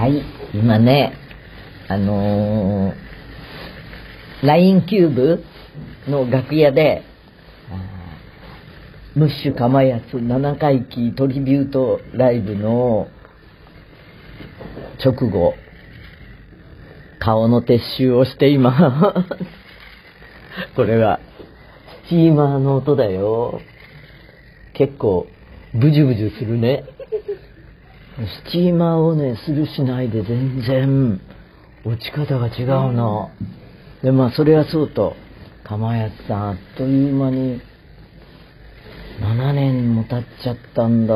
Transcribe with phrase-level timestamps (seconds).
[0.00, 0.22] はい、
[0.54, 1.12] 今ね、
[1.86, 5.44] あのー、LINE キューブ
[6.08, 7.02] の楽屋で、
[9.14, 13.08] ムッシュかまやつ7回忌トリビュートライブの
[15.04, 15.52] 直後、
[17.18, 19.26] 顔の撤収をしていま
[20.64, 20.72] す。
[20.76, 21.20] これは、
[22.06, 23.60] スチーマーの音だよ。
[24.72, 25.26] 結構、
[25.74, 26.84] ブジュブジュするね。
[28.26, 31.20] スチーマーをね、するしないで全然、
[31.84, 33.30] 落ち方が違うの。
[34.02, 35.14] で、まあ、それはそうと、
[35.64, 37.60] 釜谷さん、あっという間に、
[39.20, 41.14] 7年も経っちゃったんだ。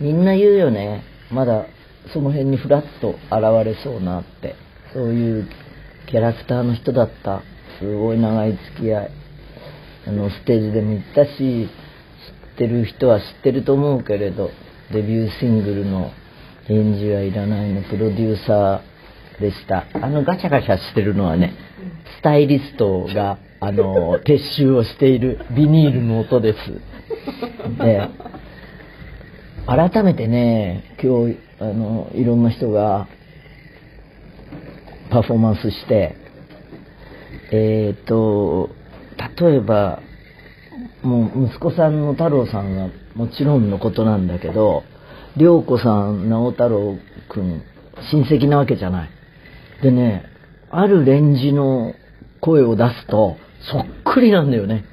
[0.00, 1.04] みんな言うよね。
[1.30, 1.66] まだ、
[2.12, 4.56] その辺にふらっと現れそうなって。
[4.92, 5.48] そういう
[6.08, 7.42] キャラクターの人だった。
[7.78, 9.10] すごい長い付き合い。
[10.06, 11.68] あの、ステージでも行ったし、知
[12.54, 14.50] ってる人は知ってると思うけれど、
[14.92, 16.10] デビューシングルの
[16.68, 19.86] 返事はいらないのプロデューサーでした。
[19.94, 21.54] あのガチャガチャしてるのはね、
[22.18, 26.58] スタイリストが、あの、撤収をしているビニールの音です。
[27.82, 28.08] で、
[29.66, 33.08] 改めてね、今日、あの、いろんな人が
[35.10, 36.16] パフォーマンスして、
[37.50, 38.70] えっ、と、
[39.40, 40.02] 例えば、
[41.02, 44.84] もう息子さんの太郎さんはもちろんのことなんだけど、
[45.36, 47.62] 涼子さん、直太郎くん、
[48.10, 49.10] 親戚なわけじゃない。
[49.82, 50.24] でね、
[50.70, 51.94] あるレンジの
[52.40, 54.84] 声を出すと、そっくりなんだよね。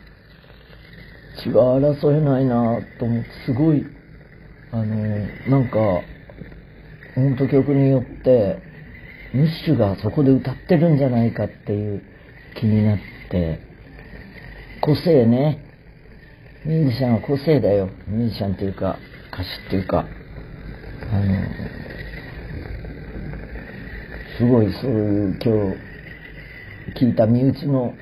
[1.43, 3.85] 血が争えないなと思って、すごい、
[4.71, 4.85] あの、
[5.49, 5.79] なんか、
[7.15, 8.61] ほんと曲によって、
[9.33, 12.03] ムッシュがそこで歌ってるんじゃないかっていう
[12.55, 13.59] 気になって、
[14.81, 15.65] 個性ね。
[16.65, 17.89] ミュージシャンは個性だよ。
[18.07, 18.97] ミュージシャンっていうか、
[19.31, 20.07] 歌手っていうか、
[21.11, 21.49] あの、
[24.37, 25.75] すごいそういう今
[26.93, 27.97] 日聞いた身内の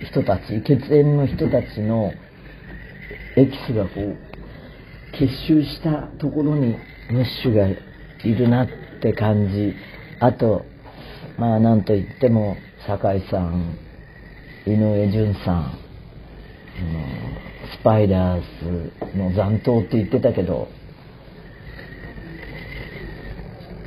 [0.00, 2.14] 人たち、血縁の人たちの
[3.36, 6.76] エキスがこう、結集したところに
[7.08, 8.68] ムッシュがいるなっ
[9.00, 9.76] て感じ。
[10.18, 10.66] あと、
[11.38, 13.78] まあなんといっても、酒井さん、
[14.66, 15.78] 井上淳さん、
[17.78, 20.68] スパイダースの残党って言ってたけど、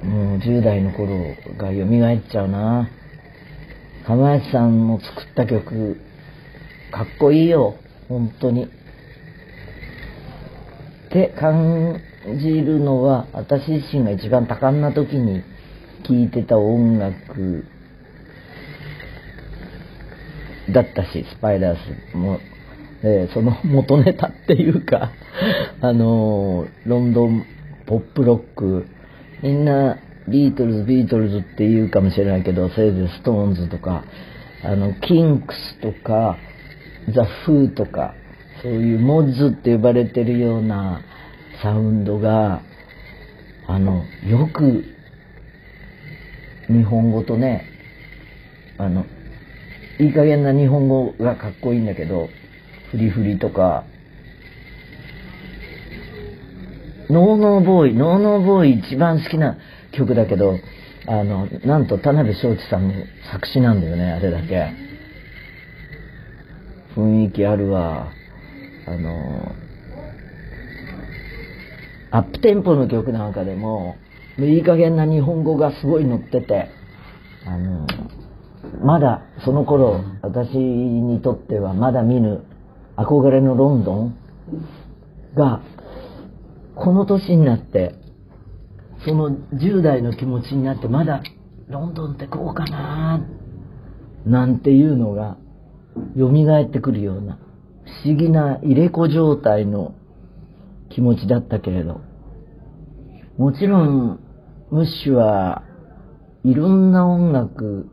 [0.03, 1.17] もう10代の頃
[1.57, 2.89] が蘇っちゃうな。
[4.05, 5.97] 釜谷さんの作った曲、
[6.91, 7.75] かっこいいよ、
[8.09, 8.65] 本当に。
[8.65, 8.67] っ
[11.09, 12.01] て感
[12.41, 15.41] じるのは、私自身が一番多感な時に
[16.05, 17.65] 聴いてた音楽
[20.69, 21.77] だったし、スパイダー
[22.11, 22.39] スも、
[23.03, 25.11] えーその元ネタっていうか、
[25.81, 27.45] あのーロンドン
[27.85, 28.87] ポップロック、
[29.43, 29.99] みんな
[30.29, 34.05] ビートルズ、ビートルズって言うかもしれないけど、せいぜいストーンズとか、
[34.61, 36.39] あの、キンクスとか、
[37.13, 38.15] ザ・フーとか、
[38.61, 41.03] そういうモッズって呼ばれてるような
[41.61, 42.63] サウンドが、
[43.67, 44.85] あの、よく
[46.69, 47.69] 日本語とね、
[48.77, 49.07] あの、
[49.99, 52.29] いい加減な日本語がかっこいいんだけど、
[52.91, 53.87] フリフリとか、
[57.13, 59.57] ノーノーボーイ、ノーノーボーイ一番好きな
[59.91, 60.59] 曲だけど、
[61.05, 62.93] あの、なんと田辺正一さんの
[63.31, 64.73] 作詞なんだよね、あれだけ。
[66.95, 68.13] 雰囲気あるわ。
[68.87, 69.55] あの、
[72.09, 73.95] アップテンポの曲なんかでも、
[74.39, 76.69] いい加減な日本語がすごい乗ってて、
[77.45, 77.85] あの、
[78.83, 82.43] まだその頃、私にとってはまだ見ぬ
[82.97, 84.17] 憧れのロンドン
[85.35, 85.61] が、
[86.75, 87.95] この年になって、
[89.05, 91.21] その10代の気持ちになって、まだ
[91.67, 93.25] ロンドンってこうかな
[94.25, 95.37] なんていうのが、
[96.17, 97.37] 蘇ってくるような、
[98.03, 99.93] 不思議な入れ子状態の
[100.89, 102.01] 気持ちだったけれど、
[103.37, 104.19] もちろん、
[104.71, 105.63] ムッシュは
[106.43, 107.89] いろんな音楽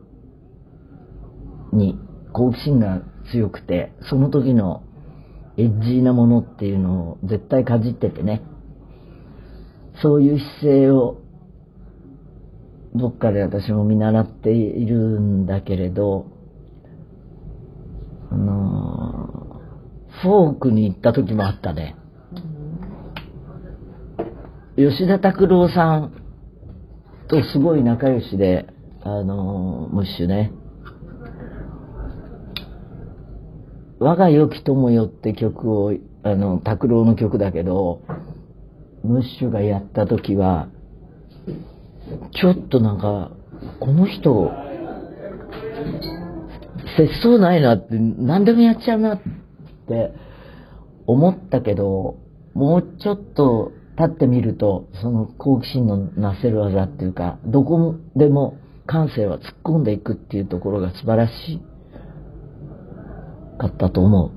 [1.73, 1.99] に
[2.33, 3.01] 好奇心が
[3.31, 4.83] 強くて、その時の
[5.57, 8.41] エッジーなものっていうのを絶対かじっててね、
[10.01, 11.21] そういう姿勢を
[12.95, 16.25] どっかで私も見習っているんだけれど、
[18.31, 19.51] あのー
[20.21, 21.95] フォークに行った時もあったね。
[24.75, 26.13] 吉田拓郎さん
[27.27, 28.67] とすごい仲良しで、
[29.01, 30.51] あのームッシュね。
[33.99, 35.93] 我が良き友よって曲を、
[36.23, 38.01] あの、拓郎の曲だけど、
[39.03, 40.67] ムッシュがやった時は、
[42.33, 43.31] ちょっとなんか、
[43.79, 44.51] この人、
[46.97, 49.21] 節操ないなって、何でもやっちゃうなっ
[49.87, 50.13] て
[51.07, 52.17] 思ったけど、
[52.53, 61.61] もうちょっと経ってみると、その好奇心のなせる技っていうか、どこでも感性は突っ込んでいくっていうところが素晴らし
[63.57, 64.31] かったと思う。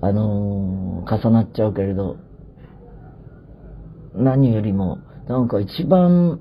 [0.00, 2.16] あのー、重なっちゃうけれど、
[4.16, 4.98] 何よりも、
[5.28, 6.40] なんか一番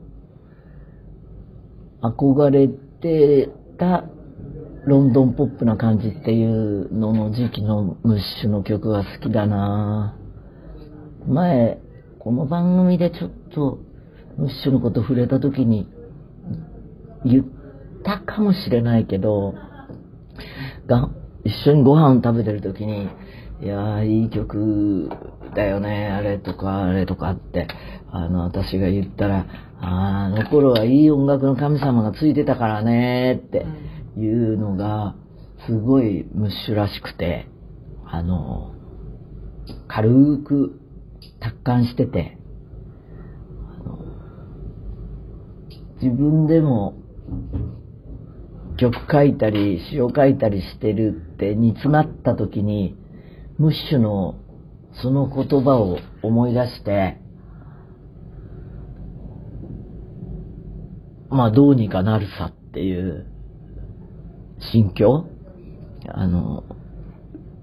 [2.01, 4.05] 憧れてた
[4.85, 10.15] ロンドンポップな感じっていうのの時期のムッシュの曲が好きだな。
[11.27, 11.79] 前、
[12.19, 13.79] この番組でちょっと
[14.37, 15.89] ムッシュのこと触れた時に
[17.25, 17.45] 言っ
[18.03, 19.55] たかもしれないけど、
[20.85, 21.09] が
[21.43, 23.09] 一緒にご飯を食べてる時に、
[23.61, 25.09] いやー、いい曲
[25.55, 27.67] だよね、あれとか、あれとかって、
[28.11, 29.45] あの、私が言ったら、
[29.79, 33.65] ああの頃はいい音楽の神様がついてたからねって
[34.17, 35.15] いうのが、
[35.67, 37.47] すごいムッシュらしくて、
[38.05, 38.73] あの、
[39.87, 40.79] 軽く
[41.39, 42.37] 達観してて、
[46.01, 46.93] 自分でも
[48.77, 52.97] 曲書いたり詩を書いたりしてるって煮詰まった時に、
[53.57, 54.35] ムッシュの
[55.01, 57.17] その言葉を思い出して、
[61.29, 63.27] まあどうにかなるさっていう
[64.71, 65.25] 心境？
[66.07, 66.63] あの、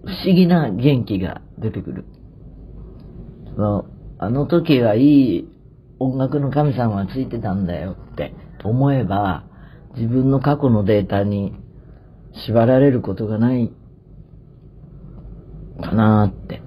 [0.04, 2.04] 不思議な元気が出てくる。
[4.18, 5.48] あの時はいい
[5.98, 8.34] 音楽の神様がついてたんだよって
[8.64, 9.44] 思えば、
[9.94, 11.54] 自分の過去のデータに
[12.46, 13.70] 縛られることがない
[15.80, 16.62] かなって。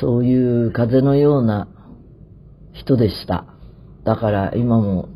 [0.00, 1.68] そういう風のような
[2.72, 3.46] 人でした。
[4.04, 5.08] だから今も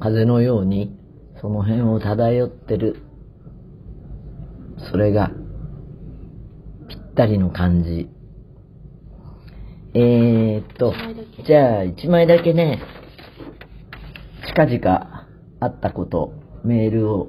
[0.00, 0.96] 風のように
[1.40, 3.02] その辺を漂ってる。
[4.90, 5.30] それが
[6.88, 8.08] ぴったりの感じ。
[9.94, 10.92] えー、っと、
[11.46, 12.82] じゃあ一枚だけね、
[14.46, 15.26] 近々
[15.60, 16.34] あったこと、
[16.64, 17.28] メールを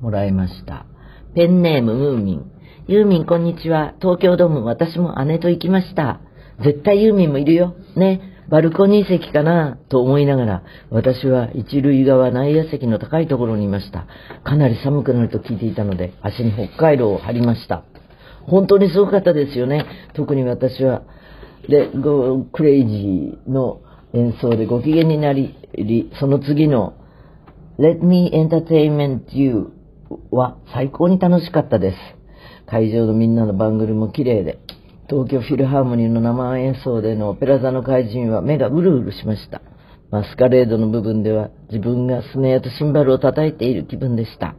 [0.00, 0.86] もらいました。
[1.34, 2.53] ペンネームムーミン。
[2.86, 3.94] ユーミンこんにちは。
[3.98, 6.20] 東京ドーム私も姉と行きました。
[6.62, 7.76] 絶対ユーミンもいるよ。
[7.96, 8.44] ね。
[8.50, 9.78] バルコニー席かな？
[9.88, 14.06] と思いながら、私は一塁側内野席の高いところにいました。
[14.44, 17.84] かなり寒くなると聞いていたので、足に北海道を張りました。
[18.42, 19.86] 本当にすごかったですよね。
[20.12, 21.04] 特に私は、
[21.66, 23.80] で、ゴクレイジーの
[24.12, 25.54] 演奏でご機嫌になり、
[26.20, 26.92] その次の
[27.78, 29.72] Let Me Entertainment You
[30.30, 31.96] は最高に楽しかったです。
[32.66, 34.58] 会場のみんなの番組も綺麗で、
[35.08, 39.60] 東京フィルハーモニーの生演奏でのオペラ座の怪人は目がうるうるしました。
[40.10, 44.54] マスカレードの部分では自分がスネアとシンバルを叩いている気分でした。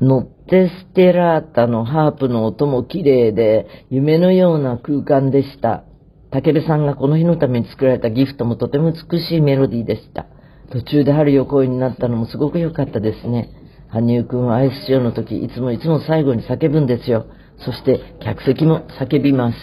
[0.00, 5.84] ノッテステラータのハープの音も綺麗で夢のような空間でした。
[6.30, 10.26] タケルさんがこの日のために作られたギフトもとても美しいメロディーでした。
[10.70, 13.50] 途中で春よ恋になったのもすごく良かったですね。
[13.94, 17.26] 羽生くんはアイスショーの時、いつもいつも最後に叫ぶんですよ。
[17.64, 19.56] そして客席も叫びます。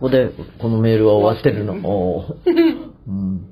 [0.00, 1.74] ここでこのメールは終わってるの。
[3.06, 3.46] うん、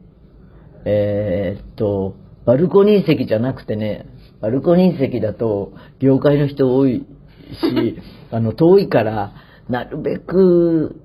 [0.84, 4.06] えー、っと、バルコニー席じゃなくてね、
[4.40, 7.06] バルコニー席だと業界の人多い
[7.52, 7.98] し、
[8.32, 9.32] あの遠いから
[9.68, 11.00] なるべく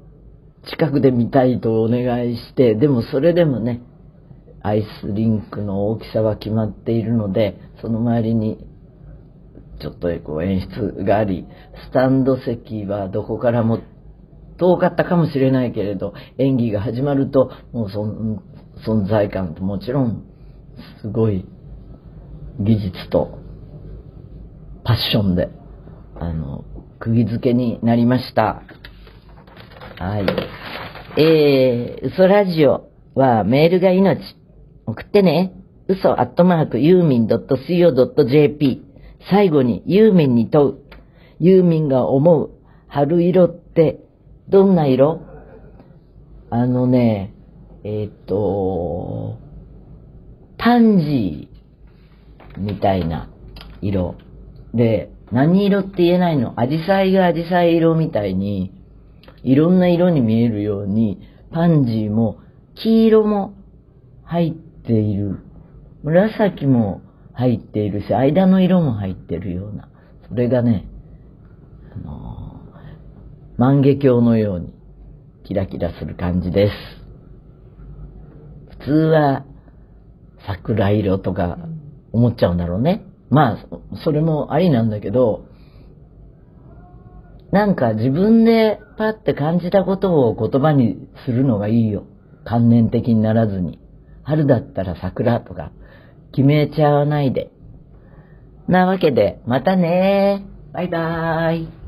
[0.68, 3.82] 近くで見たいとお願いして、でもそれでもね、
[4.63, 8.65] アイスリンクの大きさは決まっているので、その周りに
[9.80, 11.48] ちょっとこう演出があり、
[11.88, 13.80] スタンド席はどこからも
[14.58, 18.41] 遠かったかもしれないけれど、演技が始まると、もう
[18.86, 20.24] 存在感ともちろん、
[21.01, 21.46] すごい
[22.60, 23.39] 技術と
[24.84, 25.50] パッションで、
[26.20, 26.63] あの、
[27.00, 28.62] 釘付けになりました。
[29.98, 31.20] はい。
[31.20, 34.20] えー、嘘ラジオはメールが命。
[34.92, 35.54] 送ってね。
[35.88, 38.82] 嘘アットマークユーミン .co.jp
[39.30, 40.78] 最後にユーミンに問う。
[41.40, 42.52] ユーミンが思う
[42.88, 44.00] 春色って
[44.48, 45.22] どんな色？
[46.50, 47.34] あのね、
[47.84, 49.38] えっ、と、
[50.58, 53.30] パンジーみたいな
[53.82, 54.16] 色。
[54.74, 56.60] で、何色って言えないの？
[56.60, 58.74] アジサイがアジサイ色みたいに、
[59.44, 61.22] いろんな色に見えるように、
[61.52, 62.40] パンジーも
[62.76, 63.54] 黄色も
[64.24, 65.40] 入ってている。
[66.04, 67.02] 紫も
[67.34, 69.90] 入っているし、間の色も入ってるような、
[70.28, 70.88] それがね、
[71.94, 74.74] あのー、万華鏡のように
[75.44, 76.74] キラキラする感じです。
[78.80, 79.46] 普通は
[80.48, 81.58] 桜色とか
[82.12, 83.06] 思っちゃうんだろうね。
[83.30, 83.68] まあ、
[84.04, 85.46] それもありなんだけど、
[87.52, 92.06] なんか自分でパッて感じたことを言葉にするのがいいよ。
[92.46, 93.80] 観念的にならずに。
[94.24, 95.72] 春だったら桜とか
[96.32, 97.51] 決めちゃわないで。
[98.68, 101.81] なわけで、またねバイバーイ。